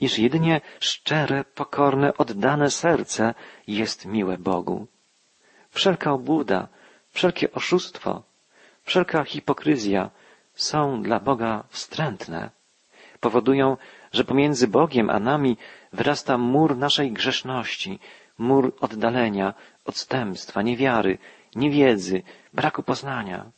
iż 0.01 0.19
jedynie 0.19 0.61
szczere, 0.81 1.45
pokorne, 1.45 2.17
oddane 2.17 2.71
serce 2.71 3.35
jest 3.67 4.07
miłe 4.07 4.39
Bogu. 4.39 4.87
Wszelka 5.71 6.13
obłuda, 6.13 6.69
wszelkie 7.11 7.53
oszustwo, 7.53 8.23
wszelka 8.83 9.25
hipokryzja 9.25 10.11
są 10.55 11.03
dla 11.03 11.21
Boga 11.21 11.65
wstrętne. 11.69 12.51
Powodują, 13.21 13.77
że 14.13 14.25
pomiędzy 14.25 14.69
Bogiem 14.69 15.11
a 15.11 15.21
nami 15.21 15.57
wyrasta 15.93 16.39
mur 16.39 16.77
naszej 16.77 17.13
grzeszności, 17.13 17.99
mur 18.39 18.73
oddalenia, 18.81 19.55
odstępstwa, 19.85 20.63
niewiary, 20.63 21.19
niewiedzy, 21.55 22.23
braku 22.53 22.83
poznania. 22.83 23.51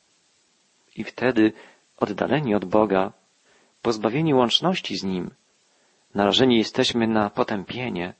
I 0.96 1.04
wtedy, 1.04 1.52
oddaleni 2.00 2.54
od 2.54 2.64
Boga, 2.64 3.12
pozbawieni 3.82 4.34
łączności 4.34 4.98
z 4.98 5.04
Nim, 5.04 5.30
narażeni 6.14 6.58
jesteśmy 6.58 7.06
na 7.06 7.30
potępienie, 7.30 8.14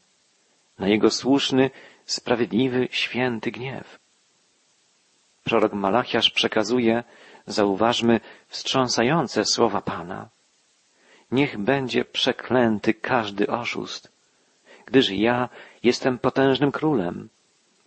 na 0.78 0.88
Jego 0.88 1.11
słuszny, 1.11 1.70
sprawiedliwy, 2.04 2.88
święty 2.90 3.50
gniew. 3.50 3.99
Prorok 5.44 5.73
Malachiasz 5.73 6.30
przekazuje, 6.30 7.04
zauważmy, 7.47 8.20
wstrząsające 8.49 9.44
słowa 9.44 9.80
Pana. 9.80 10.28
Niech 11.30 11.58
będzie 11.58 12.04
przeklęty 12.04 12.94
każdy 12.94 13.47
oszust, 13.47 14.12
gdyż 14.87 15.11
ja 15.11 15.49
jestem 15.82 16.18
potężnym 16.18 16.73
królem, 16.73 17.28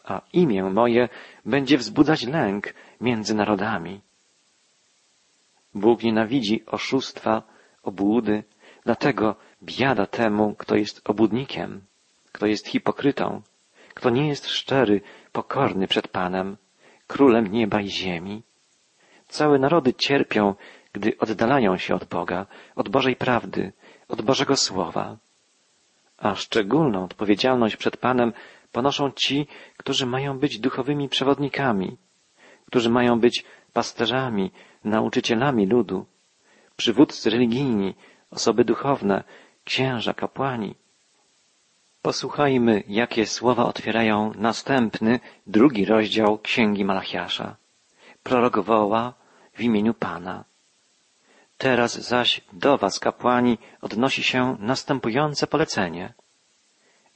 a 0.03 0.21
imię 0.33 0.63
moje 0.63 1.09
będzie 1.45 1.77
wzbudzać 1.77 2.25
lęk 2.25 2.73
między 3.01 3.35
narodami. 3.35 4.01
Bóg 5.73 6.03
nienawidzi 6.03 6.65
oszustwa, 6.65 7.43
obłudy, 7.83 8.43
dlatego 8.85 9.35
biada 9.63 10.05
temu, 10.05 10.55
kto 10.55 10.75
jest 10.75 11.09
obłudnikiem, 11.09 11.81
kto 12.31 12.45
jest 12.45 12.67
hipokrytą, 12.67 13.41
kto 13.93 14.09
nie 14.09 14.27
jest 14.27 14.47
szczery, 14.47 15.01
pokorny 15.31 15.87
przed 15.87 16.07
Panem, 16.07 16.57
królem 17.07 17.47
nieba 17.47 17.81
i 17.81 17.89
ziemi. 17.89 18.43
Całe 19.27 19.59
narody 19.59 19.93
cierpią, 19.93 20.55
gdy 20.93 21.17
oddalają 21.17 21.77
się 21.77 21.95
od 21.95 22.05
Boga, 22.05 22.45
od 22.75 22.89
Bożej 22.89 23.15
prawdy, 23.15 23.73
od 24.07 24.21
Bożego 24.21 24.55
Słowa. 24.55 25.17
A 26.17 26.35
szczególną 26.35 27.03
odpowiedzialność 27.03 27.75
przed 27.75 27.97
Panem 27.97 28.33
ponoszą 28.71 29.11
ci, 29.11 29.47
którzy 29.77 30.05
mają 30.05 30.39
być 30.39 30.59
duchowymi 30.59 31.09
przewodnikami, 31.09 31.97
którzy 32.65 32.89
mają 32.89 33.19
być 33.19 33.45
pasterzami, 33.73 34.51
nauczycielami 34.83 35.65
ludu, 35.65 36.05
przywódcy 36.77 37.29
religijni, 37.29 37.95
osoby 38.31 38.65
duchowne, 38.65 39.23
księża, 39.63 40.13
kapłani. 40.13 40.75
Posłuchajmy, 42.01 42.83
jakie 42.87 43.25
słowa 43.25 43.65
otwierają 43.65 44.33
następny, 44.35 45.19
drugi 45.47 45.85
rozdział 45.85 46.37
Księgi 46.37 46.85
Malachiasza. 46.85 47.55
Prorok 48.23 48.59
woła 48.59 49.13
w 49.53 49.61
imieniu 49.61 49.93
Pana. 49.93 50.43
Teraz 51.57 51.99
zaś 51.99 52.41
do 52.53 52.77
was, 52.77 52.99
kapłani, 52.99 53.57
odnosi 53.81 54.23
się 54.23 54.57
następujące 54.59 55.47
polecenie. 55.47 56.13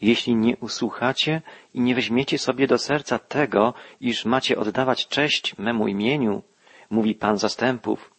Jeśli 0.01 0.35
nie 0.35 0.57
usłuchacie 0.57 1.41
i 1.73 1.81
nie 1.81 1.95
weźmiecie 1.95 2.37
sobie 2.37 2.67
do 2.67 2.77
serca 2.77 3.19
tego, 3.19 3.73
iż 4.01 4.25
macie 4.25 4.57
oddawać 4.57 5.07
cześć 5.07 5.57
memu 5.57 5.87
imieniu, 5.87 6.41
mówi 6.89 7.15
Pan 7.15 7.37
zastępów, 7.37 8.13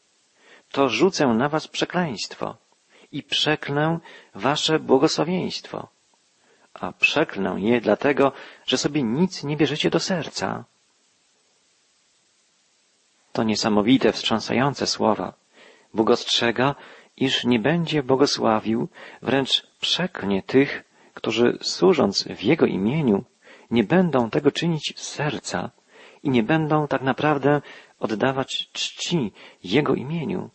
to 0.73 0.89
rzucę 0.89 1.27
na 1.27 1.49
was 1.49 1.69
przekleństwo 1.69 2.57
i 3.13 3.23
przeklnę 3.23 3.99
wasze 4.35 4.79
błogosławieństwo. 4.79 5.89
A 6.75 6.93
przeklnę 6.93 7.61
je 7.61 7.81
dlatego, 7.81 8.33
że 8.67 8.79
sobie 8.79 9.03
nic 9.03 9.45
nie 9.45 9.57
bierzecie 9.57 9.91
do 9.91 10.01
serca. 10.01 10.65
To 13.33 13.43
niesamowite, 13.43 14.13
wstrząsające 14.13 14.87
słowa. 14.87 15.33
Bóg 15.95 16.11
ostrzega, 16.11 16.75
iż 17.17 17.45
nie 17.45 17.59
będzie 17.59 18.03
błogosławił, 18.03 18.89
wręcz 19.23 19.67
przeklnie 19.81 20.43
tych, 20.43 20.85
którzy 21.15 21.59
służąc 21.63 22.25
w 22.25 22.43
Jego 22.43 22.67
imieniu, 22.67 23.25
nie 23.71 23.85
będą 23.85 24.31
tego 24.31 24.51
czynić 24.53 24.95
z 24.97 25.03
serca 25.03 25.71
i 26.23 26.31
nie 26.31 26.43
będą 26.43 26.89
tak 26.89 27.03
naprawdę 27.03 27.63
oddawać 27.99 28.71
czci 28.73 29.33
Jego 29.65 29.95
imieniu. 29.95 30.51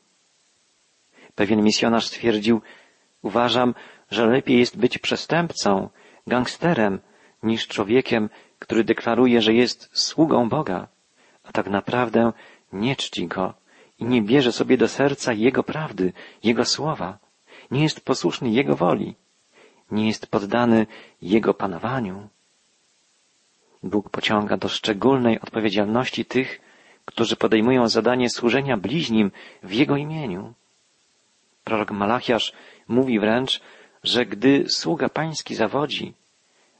Pewien 1.36 1.64
misjonarz 1.64 2.08
stwierdził, 2.08 2.62
uważam, 3.22 3.76
że 4.12 4.26
lepiej 4.28 4.60
jest 4.60 4.78
być 4.78 4.98
przestępcą, 4.98 5.90
gangsterem, 6.28 7.00
niż 7.44 7.68
człowiekiem, 7.68 8.30
który 8.60 8.84
deklaruje, 8.84 9.42
że 9.42 9.54
jest 9.54 9.90
sługą 9.94 10.50
Boga, 10.50 10.88
a 11.44 11.52
tak 11.52 11.68
naprawdę 11.68 12.34
nie 12.74 12.96
czci 12.96 13.28
Go 13.28 13.54
i 14.00 14.06
nie 14.06 14.22
bierze 14.22 14.52
sobie 14.52 14.78
do 14.78 14.88
serca 14.88 15.34
Jego 15.34 15.64
prawdy, 15.64 16.14
Jego 16.44 16.66
słowa, 16.66 17.18
nie 17.72 17.84
jest 17.84 18.06
posłuszny 18.06 18.50
Jego 18.50 18.76
woli, 18.76 19.16
nie 19.92 20.08
jest 20.08 20.28
poddany 20.28 20.88
Jego 21.22 21.54
panowaniu. 21.54 22.30
Bóg 23.84 24.10
pociąga 24.10 24.58
do 24.58 24.70
szczególnej 24.70 25.42
odpowiedzialności 25.42 26.26
tych, 26.26 26.62
którzy 27.12 27.36
podejmują 27.36 27.88
zadanie 27.88 28.30
służenia 28.30 28.78
bliźnim 28.78 29.32
w 29.64 29.74
Jego 29.74 29.98
imieniu. 29.98 30.54
Prorok 31.64 31.92
Malachiasz 31.92 32.54
mówi 32.88 33.20
wręcz, 33.20 33.62
że 34.04 34.26
gdy 34.26 34.70
sługa 34.70 35.10
pański 35.10 35.56
zawodzi, 35.56 36.14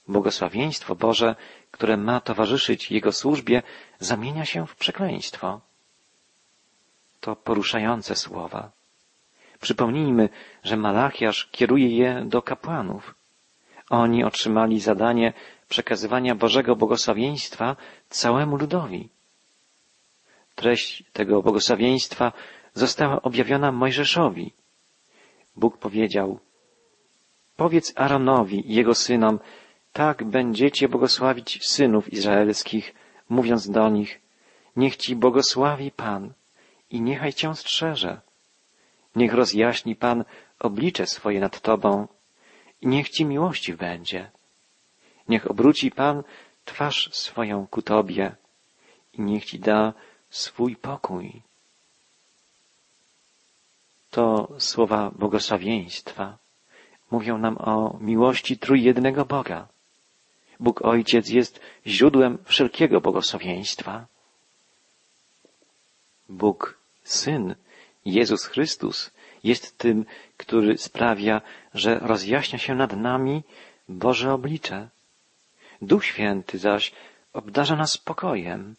błogosławieństwo 0.08 0.96
Boże, 0.96 1.36
które 1.72 1.98
ma 1.98 2.20
towarzyszyć 2.20 2.92
Jego 2.92 3.12
służbie, 3.12 3.64
zamienia 4.00 4.46
się 4.46 4.68
w 4.68 4.76
przekleństwo. 4.76 5.62
To 7.20 7.36
poruszające 7.36 8.16
słowa. 8.16 8.72
Przypomnijmy, 9.62 10.30
że 10.64 10.78
Malachiasz 10.78 11.50
kieruje 11.52 11.90
je 11.98 12.24
do 12.26 12.42
kapłanów. 12.42 13.16
Oni 13.90 14.24
otrzymali 14.24 14.80
zadanie 14.80 15.34
przekazywania 15.70 16.36
Bożego 16.36 16.76
błogosławieństwa 16.76 17.76
całemu 18.10 18.58
ludowi. 18.58 19.10
Treść 20.62 21.04
tego 21.14 21.42
błogosławieństwa 21.42 22.32
została 22.74 23.22
objawiona 23.22 23.72
Mojżeszowi. 23.72 24.54
Bóg 25.56 25.78
powiedział, 25.78 26.40
powiedz 27.56 27.94
Aaronowi 27.96 28.72
i 28.72 28.76
jego 28.76 28.96
synom, 28.96 29.40
tak 29.94 30.24
będziecie 30.24 30.90
błogosławić 30.90 31.68
synów 31.68 32.14
izraelskich, 32.14 32.94
mówiąc 33.30 33.70
do 33.70 33.90
nich, 33.90 34.22
niech 34.76 34.96
ci 34.96 35.16
błogosławi 35.16 35.92
Pan 35.92 36.34
i 36.90 37.02
niechaj 37.02 37.34
cię 37.34 37.56
strzeże. 37.56 38.22
Niech 39.16 39.34
rozjaśni 39.34 39.96
Pan 39.96 40.26
oblicze 40.60 41.08
swoje 41.08 41.40
nad 41.40 41.62
Tobą 41.62 42.08
i 42.82 42.88
niech 42.88 43.10
Ci 43.10 43.26
miłości 43.26 43.74
będzie. 43.74 44.32
Niech 45.30 45.52
obróci 45.52 45.92
Pan 45.92 46.24
twarz 46.66 47.10
swoją 47.14 47.68
ku 47.68 47.82
Tobie 47.82 48.36
i 49.14 49.22
niech 49.22 49.46
Ci 49.46 49.60
da 49.60 49.94
swój 50.32 50.76
pokój. 50.76 51.42
To 54.12 54.48
słowa 54.58 55.12
błogosławieństwa 55.16 56.38
mówią 57.12 57.38
nam 57.38 57.58
o 57.58 57.98
miłości 58.02 58.58
trójjednego 58.58 59.26
Boga. 59.26 59.68
Bóg 60.60 60.82
Ojciec 60.82 61.30
jest 61.30 61.60
źródłem 61.88 62.38
wszelkiego 62.46 63.02
błogosławieństwa. 63.02 64.06
Bóg 66.30 66.78
Syn, 67.04 67.56
Jezus 68.06 68.46
Chrystus, 68.46 69.12
jest 69.44 69.78
tym, 69.78 70.06
który 70.38 70.78
sprawia, 70.78 71.42
że 71.74 72.00
rozjaśnia 72.00 72.60
się 72.60 72.76
nad 72.76 72.98
nami 72.98 73.44
Boże 73.90 74.34
oblicze. 74.34 74.90
Duch 75.82 76.06
Święty 76.06 76.58
zaś 76.58 76.92
obdarza 77.34 77.76
nas 77.76 77.92
spokojem, 77.92 78.76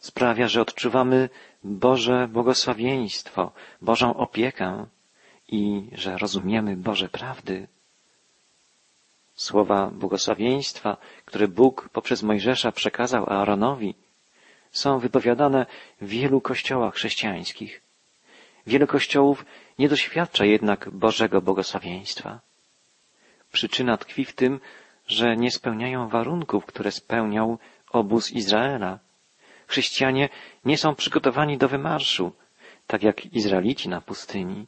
sprawia, 0.00 0.48
że 0.48 0.60
odczuwamy 0.60 1.28
Boże 1.64 2.28
błogosławieństwo, 2.28 3.52
Bożą 3.82 4.14
opiekę 4.14 4.86
i 5.48 5.90
że 5.92 6.18
rozumiemy 6.18 6.76
Boże 6.76 7.08
prawdy. 7.08 7.68
Słowa 9.34 9.90
błogosławieństwa, 9.90 10.96
które 11.24 11.48
Bóg 11.48 11.88
poprzez 11.92 12.22
Mojżesza 12.22 12.72
przekazał 12.72 13.30
Aaronowi, 13.30 13.94
są 14.70 14.98
wypowiadane 14.98 15.66
w 16.00 16.08
wielu 16.08 16.40
kościołach 16.40 16.94
chrześcijańskich. 16.94 17.82
Wiele 18.66 18.86
kościołów 18.86 19.44
nie 19.78 19.88
doświadcza 19.88 20.44
jednak 20.44 20.90
Bożego 20.90 21.40
błogosławieństwa. 21.40 22.40
Przyczyna 23.52 23.96
tkwi 23.96 24.24
w 24.24 24.32
tym, 24.32 24.60
że 25.06 25.36
nie 25.36 25.50
spełniają 25.50 26.08
warunków, 26.08 26.66
które 26.66 26.90
spełniał 26.90 27.58
obóz 27.90 28.30
Izraela. 28.32 28.98
Chrześcijanie 29.68 30.28
nie 30.64 30.78
są 30.78 30.94
przygotowani 30.94 31.58
do 31.58 31.68
wymarszu, 31.68 32.32
tak 32.86 33.02
jak 33.02 33.26
Izraelici 33.26 33.88
na 33.88 34.00
pustyni. 34.00 34.66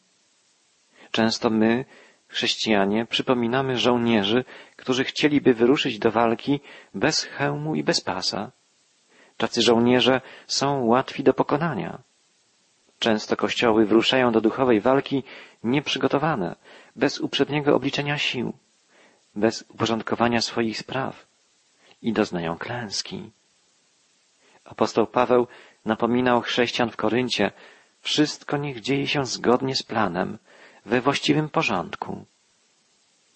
Często 1.11 1.51
my, 1.51 1.85
chrześcijanie, 2.29 3.07
przypominamy 3.07 3.79
żołnierzy, 3.79 4.45
którzy 4.77 5.05
chcieliby 5.05 5.55
wyruszyć 5.55 5.99
do 5.99 6.11
walki 6.11 6.61
bez 6.95 7.25
hełmu 7.25 7.75
i 7.75 7.83
bez 7.83 8.01
pasa. 8.01 8.51
Tacy 9.37 9.63
żołnierze 9.63 10.21
są 10.47 10.85
łatwi 10.85 11.23
do 11.23 11.35
pokonania. 11.35 11.99
Często 12.99 13.37
kościoły 13.37 13.87
wyruszają 13.87 14.33
do 14.33 14.41
duchowej 14.41 14.81
walki 14.81 15.23
nieprzygotowane, 15.65 16.57
bez 16.97 17.21
uprzedniego 17.21 17.77
obliczenia 17.77 18.19
sił, 18.19 18.53
bez 19.35 19.65
uporządkowania 19.69 20.41
swoich 20.41 20.79
spraw 20.79 21.27
i 22.03 22.13
doznają 22.13 22.59
klęski. 22.59 23.31
Apostoł 24.64 25.07
Paweł 25.07 25.46
napominał 25.85 26.40
chrześcijan 26.40 26.90
w 26.90 26.96
Koryncie, 26.96 27.53
wszystko 28.01 28.57
niech 28.57 28.81
dzieje 28.81 29.07
się 29.07 29.27
zgodnie 29.27 29.77
z 29.77 29.83
planem, 29.83 30.38
we 30.87 31.01
właściwym 31.01 31.49
porządku. 31.49 32.25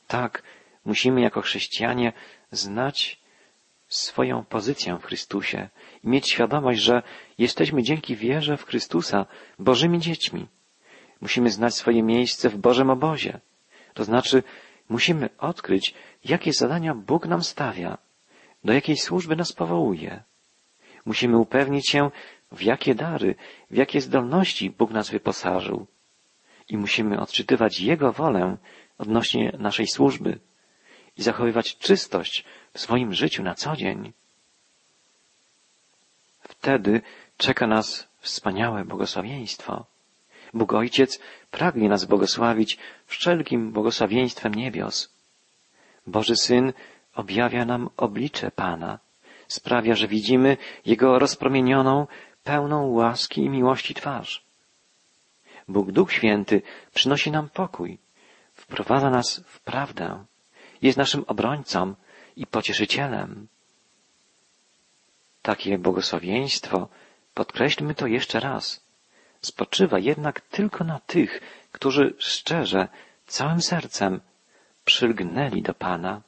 Tak, 0.06 0.42
musimy 0.84 1.20
jako 1.20 1.40
chrześcijanie 1.40 2.12
znać 2.50 3.20
swoją 3.88 4.44
pozycję 4.44 4.98
w 4.98 5.04
Chrystusie 5.04 5.68
i 6.04 6.08
mieć 6.08 6.30
świadomość, 6.30 6.80
że 6.80 7.02
jesteśmy 7.38 7.82
dzięki 7.82 8.16
wierze 8.16 8.56
w 8.56 8.64
Chrystusa 8.64 9.26
Bożymi 9.58 9.98
dziećmi. 9.98 10.46
Musimy 11.20 11.50
znać 11.50 11.74
swoje 11.74 12.02
miejsce 12.02 12.48
w 12.48 12.56
Bożym 12.56 12.90
obozie. 12.90 13.40
To 13.94 14.04
znaczy, 14.04 14.42
musimy 14.88 15.28
odkryć, 15.38 15.94
jakie 16.24 16.52
zadania 16.52 16.94
Bóg 16.94 17.26
nam 17.26 17.42
stawia, 17.42 17.98
do 18.64 18.72
jakiej 18.72 18.96
służby 18.96 19.37
nas 19.37 19.52
powołuje. 19.52 20.22
Musimy 21.04 21.38
upewnić 21.38 21.90
się, 21.90 22.10
w 22.52 22.62
jakie 22.62 22.94
dary, 22.94 23.34
w 23.70 23.76
jakie 23.76 24.00
zdolności 24.00 24.70
Bóg 24.70 24.90
nas 24.90 25.10
wyposażył. 25.10 25.86
I 26.68 26.76
musimy 26.76 27.20
odczytywać 27.20 27.80
Jego 27.80 28.12
wolę 28.12 28.56
odnośnie 28.98 29.56
naszej 29.58 29.86
służby 29.86 30.38
i 31.16 31.22
zachowywać 31.22 31.76
czystość 31.78 32.44
w 32.72 32.80
swoim 32.80 33.14
życiu 33.14 33.42
na 33.42 33.54
co 33.54 33.76
dzień. 33.76 34.12
Wtedy 36.40 37.02
czeka 37.36 37.66
nas 37.66 38.08
wspaniałe 38.20 38.84
błogosławieństwo. 38.84 39.86
Bóg 40.54 40.72
Ojciec 40.72 41.20
pragnie 41.50 41.88
nas 41.88 42.04
błogosławić 42.04 42.78
wszelkim 43.06 43.72
błogosławieństwem 43.72 44.54
niebios. 44.54 45.12
Boży 46.06 46.36
Syn 46.36 46.72
objawia 47.14 47.64
nam 47.64 47.90
oblicze 47.96 48.50
Pana, 48.50 48.98
sprawia, 49.54 49.94
że 49.94 50.08
widzimy 50.08 50.56
Jego 50.86 51.18
rozpromienioną, 51.18 52.06
pełną 52.44 52.86
łaski 52.86 53.40
i 53.40 53.50
miłości 53.50 53.94
twarz. 53.94 54.44
Bóg 55.68 55.92
Duch 55.92 56.12
Święty 56.12 56.62
przynosi 56.94 57.30
nam 57.30 57.48
pokój, 57.48 57.98
wprowadza 58.54 59.10
nas 59.10 59.40
w 59.46 59.60
prawdę, 59.60 60.24
jest 60.82 60.98
naszym 60.98 61.24
obrońcą 61.26 61.94
i 62.36 62.46
pocieszycielem. 62.46 63.48
Takie 65.42 65.78
błogosławieństwo, 65.78 66.88
podkreślmy 67.34 67.94
to 67.94 68.06
jeszcze 68.06 68.40
raz, 68.40 68.84
spoczywa 69.40 69.98
jednak 69.98 70.40
tylko 70.40 70.84
na 70.84 71.00
tych, 71.00 71.40
którzy 71.72 72.14
szczerze, 72.18 72.88
całym 73.26 73.60
sercem 73.60 74.20
przylgnęli 74.84 75.62
do 75.62 75.74
Pana, 75.74 76.22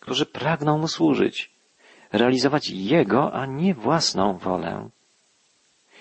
którzy 0.00 0.26
pragną 0.26 0.78
Mu 0.78 0.88
służyć, 0.88 1.50
realizować 2.12 2.70
Jego, 2.70 3.32
a 3.32 3.46
nie 3.46 3.74
własną 3.74 4.38
wolę. 4.38 4.88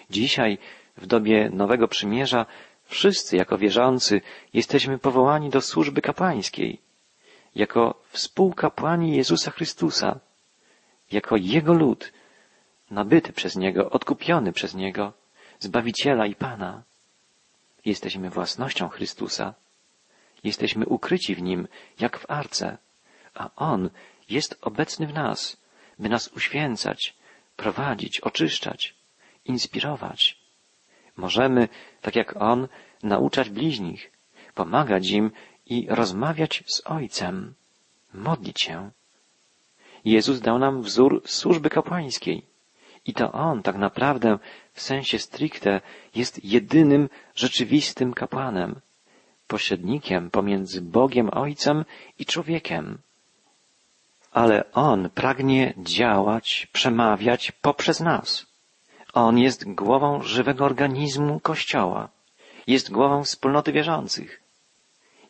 Dzisiaj, 0.10 0.58
w 0.98 1.06
dobie 1.06 1.50
Nowego 1.54 1.88
Przymierza, 1.88 2.46
wszyscy 2.84 3.38
jako 3.38 3.58
wierzący 3.58 4.22
jesteśmy 4.54 4.98
powołani 4.98 5.50
do 5.50 5.62
służby 5.62 6.02
kapłańskiej, 6.02 6.80
jako 7.56 8.02
współkapłani 8.10 9.16
Jezusa 9.16 9.52
Chrystusa, 9.52 10.20
jako 11.12 11.36
Jego 11.36 11.74
lud, 11.74 12.14
nabyty 12.92 13.34
przez 13.34 13.56
Niego, 13.56 13.90
odkupiony 13.90 14.54
przez 14.54 14.76
Niego, 14.76 15.14
Zbawiciela 15.60 16.26
i 16.26 16.36
Pana. 16.36 16.84
Jesteśmy 17.86 18.30
własnością 18.30 18.90
Chrystusa. 18.90 19.54
Jesteśmy 20.44 20.86
ukryci 20.86 21.36
w 21.36 21.42
Nim, 21.42 21.68
jak 22.00 22.20
w 22.20 22.32
arce, 22.32 22.78
a 23.34 23.50
On 23.56 23.90
jest 24.30 24.58
obecny 24.62 25.08
w 25.08 25.14
nas, 25.14 25.58
by 26.00 26.10
nas 26.10 26.28
uświęcać, 26.28 27.16
prowadzić, 27.56 28.20
oczyszczać, 28.20 28.96
inspirować. 29.46 30.38
Możemy, 31.18 31.68
tak 32.02 32.16
jak 32.16 32.42
On, 32.42 32.68
nauczać 33.04 33.50
bliźnich, 33.50 34.12
pomagać 34.54 35.10
im 35.10 35.32
i 35.66 35.88
rozmawiać 35.90 36.64
z 36.68 36.82
Ojcem, 36.86 37.54
modlić 38.14 38.62
się. 38.62 38.92
Jezus 40.06 40.40
dał 40.40 40.60
nam 40.60 40.82
wzór 40.82 41.22
służby 41.26 41.70
kapłańskiej. 41.70 42.46
I 43.06 43.14
to 43.14 43.32
On 43.32 43.64
tak 43.64 43.76
naprawdę 43.76 44.40
w 44.74 44.82
sensie 44.82 45.20
stricte 45.20 45.82
jest 46.16 46.46
jedynym 46.46 47.10
rzeczywistym 47.36 48.14
kapłanem, 48.14 48.82
pośrednikiem 49.48 50.32
pomiędzy 50.32 50.82
Bogiem 50.82 51.30
Ojcem 51.34 51.86
i 52.20 52.26
człowiekiem. 52.26 52.98
Ale 54.38 54.72
On 54.74 55.10
pragnie 55.10 55.74
działać, 55.78 56.68
przemawiać 56.74 57.52
poprzez 57.52 58.00
nas. 58.00 58.46
On 59.14 59.38
jest 59.38 59.74
głową 59.74 60.22
żywego 60.22 60.66
organizmu 60.66 61.40
Kościoła. 61.40 62.10
Jest 62.68 62.92
głową 62.92 63.24
wspólnoty 63.24 63.72
wierzących. 63.72 64.42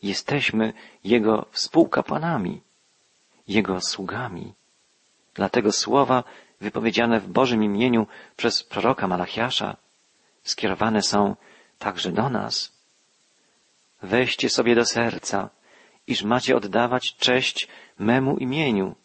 Jesteśmy 0.04 0.74
Jego 1.04 1.46
współkapłanami, 1.52 2.62
Jego 3.48 3.82
sługami. 3.82 4.54
Dlatego 5.34 5.72
słowa 5.72 6.24
wypowiedziane 6.62 7.20
w 7.20 7.28
Bożym 7.28 7.64
imieniu 7.64 8.08
przez 8.38 8.64
proroka 8.64 9.08
Malachiasza 9.08 9.76
skierowane 10.44 11.02
są 11.02 11.36
także 11.80 12.12
do 12.12 12.30
nas. 12.30 12.72
Weźcie 14.02 14.50
sobie 14.50 14.76
do 14.76 14.86
serca, 14.86 15.50
iż 16.08 16.24
macie 16.24 16.56
oddawać 16.56 17.16
cześć 17.16 17.68
memu 18.00 18.38
imieniu, 18.38 18.96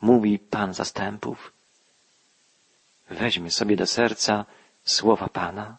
mówi 0.00 0.38
Pan 0.38 0.74
zastępów. 0.74 1.52
Weźmy 3.10 3.50
sobie 3.50 3.76
do 3.76 3.86
serca 3.86 4.44
słowa 4.84 5.28
Pana, 5.28 5.76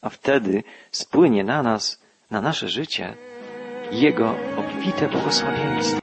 a 0.00 0.08
wtedy 0.08 0.64
spłynie 0.92 1.44
na 1.44 1.62
nas, 1.62 2.00
na 2.30 2.40
nasze 2.40 2.68
życie, 2.68 3.16
Jego 3.92 4.34
obfite 4.56 5.08
błogosławieństwo. 5.08 5.98